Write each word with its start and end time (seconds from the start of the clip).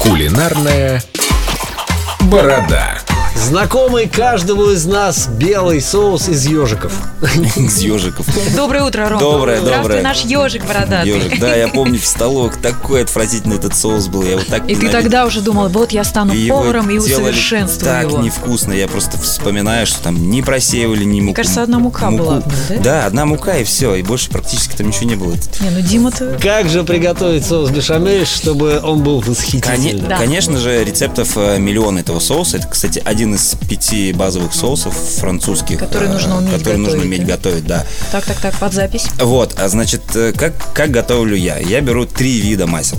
Кулинарная 0.00 1.02
борода. 2.20 2.99
Знакомый 3.34 4.08
каждому 4.08 4.70
из 4.70 4.86
нас 4.86 5.26
белый 5.26 5.80
соус 5.80 6.28
из 6.28 6.46
ежиков. 6.46 6.92
Из 7.56 7.78
ежиков. 7.78 8.26
Доброе 8.54 8.84
утро, 8.84 9.08
Ром. 9.08 9.18
Доброе, 9.18 9.60
доброе. 9.60 10.02
наш 10.02 10.24
ежик 10.24 10.64
бородатый. 10.66 11.08
Ежик. 11.08 11.38
Да, 11.38 11.54
я 11.54 11.68
помню 11.68 11.98
в 11.98 12.06
столовых 12.06 12.60
такой 12.60 13.02
отвратительный 13.02 13.56
этот 13.56 13.74
соус 13.76 14.08
был. 14.08 14.22
Я 14.22 14.32
его 14.32 14.42
так 14.48 14.68
И 14.68 14.74
ты 14.74 14.88
тогда 14.88 15.26
уже 15.26 15.40
думал, 15.40 15.68
вот 15.68 15.92
я 15.92 16.04
стану 16.04 16.34
поваром 16.48 16.90
и 16.90 16.98
усовершенствую 16.98 17.92
так 17.92 18.10
его. 18.10 18.22
невкусно. 18.22 18.72
Я 18.72 18.88
просто 18.88 19.18
вспоминаю, 19.18 19.86
что 19.86 20.02
там 20.02 20.30
не 20.30 20.42
просеивали 20.42 21.04
ни 21.04 21.20
муку. 21.20 21.36
кажется, 21.36 21.62
одна 21.62 21.78
мука 21.78 22.10
была 22.10 22.42
да? 22.68 22.76
Да, 22.82 23.06
одна 23.06 23.26
мука 23.26 23.58
и 23.58 23.64
все. 23.64 23.94
И 23.94 24.02
больше 24.02 24.30
практически 24.30 24.76
там 24.76 24.88
ничего 24.88 25.08
не 25.08 25.16
было. 25.16 25.34
Не, 25.60 25.70
ну 25.70 25.80
Дима-то... 25.80 26.38
Как 26.40 26.68
же 26.68 26.84
приготовить 26.84 27.44
соус 27.44 27.70
бешамель, 27.70 28.26
чтобы 28.26 28.80
он 28.82 29.02
был 29.02 29.20
восхитительным? 29.20 30.18
Конечно 30.18 30.58
же, 30.58 30.84
рецептов 30.84 31.36
э, 31.36 31.58
миллион 31.58 31.98
этого 31.98 32.18
соуса. 32.20 32.58
Это, 32.58 32.68
кстати, 32.68 33.02
один 33.04 33.19
из 33.28 33.54
пяти 33.68 34.12
базовых 34.12 34.54
соусов 34.54 34.94
французских. 34.94 35.78
Который 35.78 36.08
э, 36.08 36.12
нужно 36.12 36.38
уметь 36.38 36.52
который 36.52 36.78
нужно 36.78 36.98
готовить, 36.98 37.06
уметь 37.06 37.26
да? 37.26 37.36
готовить, 37.36 37.66
да. 37.66 37.86
Так, 38.12 38.24
так, 38.24 38.40
так, 38.40 38.54
под 38.54 38.72
запись. 38.72 39.06
Вот, 39.18 39.58
а 39.58 39.68
значит, 39.68 40.02
э, 40.14 40.32
как, 40.32 40.54
как 40.72 40.90
готовлю 40.90 41.36
я? 41.36 41.58
Я 41.58 41.80
беру 41.80 42.06
три 42.06 42.40
вида 42.40 42.66
масел. 42.66 42.98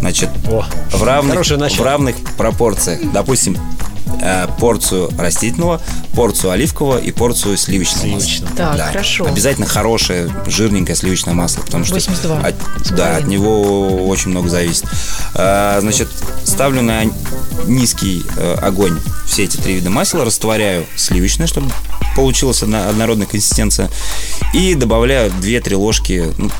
Значит, 0.00 0.30
О, 0.48 0.64
в 0.92 1.02
равных, 1.02 1.44
в 1.44 1.82
равных 1.82 2.16
пропорциях. 2.36 3.00
Допустим, 3.12 3.56
порцию 4.58 5.10
растительного, 5.18 5.80
порцию 6.14 6.52
оливкового 6.52 6.98
и 6.98 7.10
порцию 7.12 7.56
сливочного, 7.56 8.20
Сливочного. 8.20 8.50
масла. 8.50 8.76
Так, 8.76 8.86
хорошо. 8.88 9.26
Обязательно 9.26 9.66
хорошее, 9.66 10.30
жирненькое 10.46 10.96
сливочное 10.96 11.34
масло, 11.34 11.62
потому 11.62 11.84
что 11.84 11.94
82 11.94 12.40
от, 12.40 12.54
да, 12.96 13.16
от 13.16 13.26
него 13.26 14.06
очень 14.06 14.30
много 14.30 14.48
зависит. 14.48 14.84
А, 15.34 15.78
значит, 15.80 16.08
ставлю 16.44 16.82
на 16.82 17.02
низкий 17.66 18.24
э, 18.36 18.54
огонь 18.62 18.98
все 19.26 19.44
эти 19.44 19.56
три 19.56 19.74
вида 19.74 19.90
масла, 19.90 20.24
растворяю 20.24 20.86
сливочное, 20.96 21.46
чтобы 21.46 21.70
получилась 22.16 22.62
одна- 22.62 22.88
однородная 22.88 23.26
консистенция, 23.26 23.90
и 24.54 24.74
добавляю 24.74 25.30
2-3 25.30 25.76
ложки, 25.76 26.32
ну, 26.38 26.50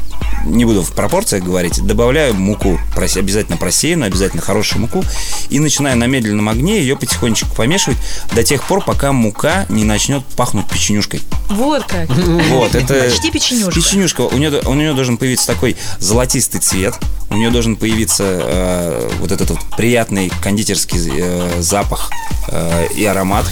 не 0.45 0.65
буду 0.65 0.83
в 0.83 0.93
пропорциях 0.93 1.45
говорить, 1.45 1.85
добавляю 1.85 2.35
муку, 2.35 2.79
обязательно 2.97 3.57
просеянную, 3.57 4.09
обязательно 4.09 4.43
хорошую 4.43 4.83
муку, 4.83 5.05
и 5.51 5.59
начинаю 5.59 5.97
на 5.97 6.05
медленном 6.05 6.49
огне 6.49 6.81
ее 6.81 6.97
потихонечку 6.97 7.55
помешивать 7.55 7.99
до 8.35 8.43
тех 8.43 8.63
пор, 8.65 8.85
пока 8.85 9.13
мука 9.13 9.67
не 9.69 9.85
начнет 9.85 10.25
пахнуть 10.37 10.67
печенюшкой. 10.69 11.21
Вот 11.49 11.85
как. 11.85 12.09
Вот, 12.09 12.75
это... 12.75 13.05
Почти 13.05 13.31
печенюшка. 13.31 13.73
Печенюшка. 13.73 14.21
У 14.23 14.37
нее, 14.37 14.61
у 14.65 14.75
нее 14.75 14.95
должен 14.95 15.17
появиться 15.17 15.47
такой 15.47 15.77
золотистый 15.99 16.61
цвет. 16.61 16.95
У 17.31 17.37
нее 17.37 17.51
должен 17.51 17.77
появиться 17.77 18.25
э, 18.25 19.11
вот 19.21 19.33
этот 19.33 19.51
вот 19.51 19.59
приятный 19.77 20.33
кондитерский 20.43 20.99
э, 21.15 21.61
запах 21.61 22.11
э, 22.49 22.89
и 22.95 23.05
аромат. 23.05 23.47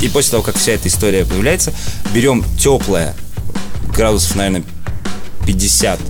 И 0.00 0.08
после 0.08 0.32
того, 0.32 0.42
как 0.42 0.56
вся 0.56 0.72
эта 0.72 0.88
история 0.88 1.24
появляется, 1.24 1.72
берем 2.12 2.44
теплое, 2.58 3.14
градусов, 3.94 4.34
наверное, 4.34 4.64
50 5.46 6.00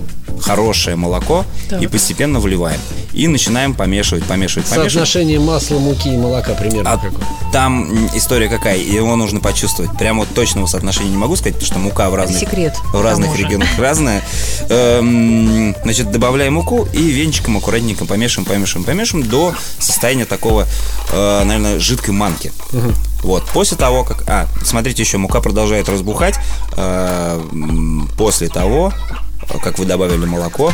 хорошее 0.41 0.95
молоко 0.95 1.45
Так. 1.69 1.81
и 1.81 1.87
постепенно 1.87 2.39
вливаем. 2.39 2.79
И 3.13 3.27
начинаем 3.27 3.73
помешивать, 3.73 4.23
помешивать, 4.23 4.67
помешивать. 4.67 4.91
Соотношение 4.93 5.39
масла, 5.39 5.79
муки 5.79 6.07
и 6.09 6.17
молока 6.17 6.53
примерно 6.53 6.91
А 6.91 6.97
какое? 6.97 7.25
там 7.51 8.07
история 8.15 8.47
какая, 8.47 8.77
и 8.77 8.93
его 8.93 9.15
нужно 9.17 9.39
почувствовать. 9.41 9.91
Прямо 9.97 10.19
вот 10.21 10.29
точного 10.33 10.65
соотношения 10.67 11.09
не 11.11 11.17
могу 11.17 11.35
сказать, 11.35 11.55
потому 11.55 11.67
что 11.67 11.79
мука 11.79 12.09
в 12.09 12.15
разных, 12.15 12.39
секрет, 12.39 12.75
в 12.93 13.01
разных 13.01 13.37
регионах 13.37 13.67
разная. 13.77 14.21
Эм, 14.69 15.75
Значит, 15.83 16.11
добавляем 16.11 16.53
муку 16.53 16.87
и 16.93 17.01
венчиком 17.01 17.57
аккуратненько 17.57 18.05
помешиваем, 18.05 18.47
помешиваем, 18.47 18.85
помешиваем 18.85 19.27
до 19.27 19.53
состояния 19.79 20.25
такого, 20.25 20.65
э, 21.11 21.43
наверное, 21.43 21.79
жидкой 21.79 22.13
манки. 22.13 22.51
Вот, 23.23 23.45
после 23.53 23.77
того, 23.77 24.03
как... 24.03 24.23
А, 24.27 24.47
смотрите, 24.63 25.03
еще 25.03 25.17
мука 25.17 25.41
продолжает 25.41 25.87
разбухать. 25.89 26.35
э, 26.77 27.41
После 28.17 28.47
того, 28.47 28.93
как 29.59 29.79
вы 29.79 29.85
добавили 29.85 30.25
молоко, 30.25 30.71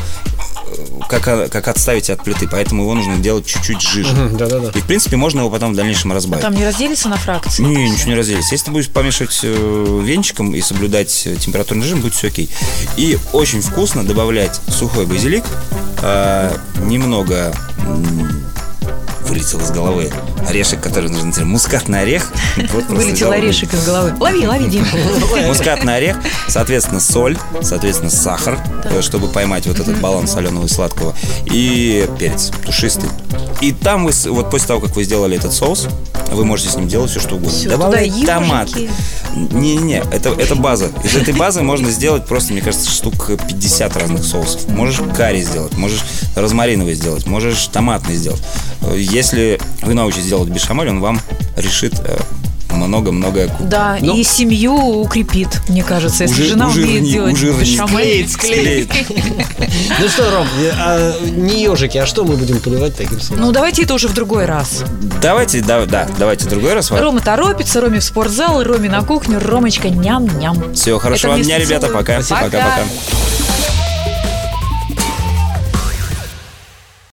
э, 0.68 0.86
как, 1.10 1.24
как 1.52 1.68
отставить 1.68 2.10
от 2.10 2.24
плиты, 2.24 2.48
поэтому 2.48 2.84
его 2.84 2.94
нужно 2.94 3.18
делать 3.18 3.46
чуть-чуть 3.46 3.82
жиже. 3.82 4.14
Мгм, 4.14 4.38
Да-да-да. 4.38 4.70
И, 4.78 4.82
в 4.82 4.86
принципе, 4.86 5.16
можно 5.18 5.40
его 5.40 5.50
потом 5.50 5.74
в 5.74 5.76
дальнейшем 5.76 6.12
разбавить. 6.14 6.44
Там 6.44 6.56
не 6.56 6.66
разделится 6.66 7.10
на 7.10 7.18
фракции? 7.18 7.64
Не, 7.64 7.90
ничего 7.90 8.10
не 8.12 8.16
разделится. 8.16 8.54
Если 8.54 8.66
ты 8.66 8.72
будешь 8.72 8.90
помешивать 8.90 9.40
э, 9.44 10.02
венчиком 10.04 10.54
и 10.54 10.62
соблюдать 10.62 11.24
э, 11.26 11.36
температурный 11.36 11.86
режим, 11.86 12.02
будет 12.02 12.14
все 12.14 12.28
окей. 12.28 12.50
И 12.98 13.18
очень 13.34 13.62
вкусно 13.62 14.04
добавлять 14.04 14.60
сухой 14.70 15.06
базилик, 15.06 15.44
э, 16.02 16.58
немного 16.84 17.54
вылетел 19.48 19.60
из 19.62 19.72
головы 19.72 20.12
орешек, 20.48 20.82
который 20.82 21.10
нужно 21.10 21.28
назвать 21.28 21.46
мускатный 21.46 22.02
орех. 22.02 22.32
Вот 22.74 22.86
Вылетел 22.86 23.32
орешек 23.32 23.74
из 23.74 23.86
головы. 23.86 24.14
Лови, 24.20 24.46
лови, 24.46 24.66
Дим. 24.68 24.86
Мускатный 25.48 25.96
орех, 25.98 26.18
соответственно, 26.48 27.00
соль, 27.00 27.38
соответственно, 27.62 28.10
сахар, 28.10 28.60
э, 28.86 29.02
чтобы 29.02 29.28
поймать 29.28 29.66
вот 29.68 29.80
этот 29.80 30.00
баланс 30.00 30.34
соленого 30.34 30.66
и 30.66 30.70
сладкого, 30.70 31.16
и 31.46 32.08
перец 32.20 32.52
душистый. 32.66 33.10
И 33.62 33.72
там 33.72 34.06
вы, 34.06 34.12
вот 34.32 34.52
после 34.52 34.68
того, 34.68 34.82
как 34.82 34.96
вы 34.96 35.04
сделали 35.04 35.38
этот 35.38 35.54
соус, 35.54 35.88
вы 36.32 36.46
можете 36.46 36.70
с 36.70 36.76
ним 36.76 36.88
делать 36.88 37.10
все, 37.12 37.20
что 37.20 37.36
угодно. 37.36 37.52
Всё, 37.52 37.70
Добавлять 37.70 38.26
томат. 38.26 38.70
Не-не, 39.36 40.04
это, 40.12 40.30
это 40.30 40.56
база. 40.56 40.90
Из 41.04 41.16
этой 41.16 41.34
базы 41.34 41.62
можно 41.62 41.90
сделать 41.92 42.26
просто, 42.26 42.54
мне 42.54 42.62
кажется, 42.62 42.90
штук 42.90 43.32
50 43.48 43.96
разных 43.98 44.24
соусов. 44.26 44.68
Можешь 44.70 45.02
карри 45.16 45.42
сделать, 45.42 45.78
можешь 45.78 46.04
розмариновый 46.36 46.96
сделать, 46.96 47.26
можешь 47.28 47.68
томатный 47.68 48.16
сделать. 48.16 48.42
Э, 48.82 48.96
Если 48.98 49.60
вы 49.82 49.94
научитесь 49.94 50.26
делать 50.26 50.50
бешамель, 50.50 50.90
он 50.90 51.00
вам 51.02 51.22
решит 51.56 51.94
много-много 52.88 53.50
Да, 53.60 53.98
Ну. 54.02 54.16
и 54.16 54.24
семью 54.24 54.74
укрепит, 54.76 55.50
мне 55.70 55.84
кажется, 55.84 56.24
если 56.24 56.42
Ужи- 56.42 56.50
жена 56.52 56.68
умеет 56.68 57.04
ужирни- 57.04 57.12
делать 57.12 57.34
ужирни- 57.34 57.60
бешамель. 57.60 58.30
склеит. 58.30 58.90
Ну 60.00 60.08
что, 60.10 60.32
Ром, 60.32 60.48
э, 60.62 60.72
а, 60.78 61.14
не 61.26 61.64
ежики, 61.64 61.98
а 61.98 62.06
что 62.06 62.24
мы 62.24 62.36
будем 62.36 62.60
поливать 62.60 62.96
таким 62.96 63.20
соусом? 63.20 63.38
Ну, 63.40 63.52
давайте 63.52 63.84
это 63.84 63.94
уже 63.94 64.08
в 64.08 64.14
другой 64.14 64.46
раз. 64.46 64.84
Давайте, 65.22 65.62
да, 65.62 65.86
да, 65.86 66.08
давайте 66.18 66.46
в 66.46 66.50
другой 66.50 66.74
раз. 66.74 66.92
Рома 66.92 67.20
торопится, 67.22 67.82
Роме 67.82 68.00
в 68.00 68.04
спортзал, 68.04 68.64
Роме 68.64 68.90
на 68.90 69.02
кухню, 69.02 69.40
Ромочка 69.40 69.90
ням-ням. 69.90 70.74
Всего 70.74 71.00
хорошего 71.00 71.34
Это 71.34 71.44
дня, 71.44 71.56
вместо 71.58 71.74
ребята. 71.76 71.94
Пока. 71.94 72.20
Пока-пока. 72.22 72.84